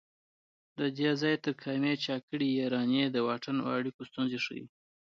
له 0.79 0.87
دې 0.97 1.11
ځای 1.21 1.35
تر 1.43 1.53
کامې 1.63 1.93
چا 2.05 2.15
کړي 2.27 2.47
یارانې 2.59 3.03
د 3.09 3.17
واټن 3.27 3.57
او 3.63 3.67
اړیکو 3.79 4.01
ستونزې 4.09 4.39
ښيي 4.45 4.63